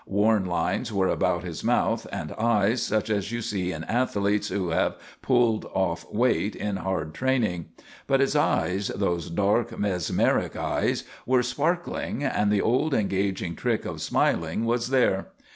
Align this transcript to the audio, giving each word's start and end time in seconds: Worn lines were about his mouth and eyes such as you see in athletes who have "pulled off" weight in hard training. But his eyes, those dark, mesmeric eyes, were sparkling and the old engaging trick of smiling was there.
Worn 0.07 0.45
lines 0.47 0.91
were 0.91 1.09
about 1.09 1.43
his 1.43 1.63
mouth 1.63 2.07
and 2.11 2.31
eyes 2.31 2.81
such 2.81 3.07
as 3.11 3.31
you 3.31 3.39
see 3.39 3.71
in 3.71 3.83
athletes 3.83 4.47
who 4.47 4.69
have 4.69 4.95
"pulled 5.21 5.65
off" 5.75 6.11
weight 6.11 6.55
in 6.55 6.77
hard 6.77 7.13
training. 7.13 7.67
But 8.07 8.19
his 8.19 8.35
eyes, 8.35 8.87
those 8.95 9.29
dark, 9.29 9.77
mesmeric 9.77 10.55
eyes, 10.55 11.03
were 11.27 11.43
sparkling 11.43 12.23
and 12.23 12.51
the 12.51 12.63
old 12.63 12.95
engaging 12.95 13.55
trick 13.55 13.85
of 13.85 14.01
smiling 14.01 14.65
was 14.65 14.89
there. 14.89 15.27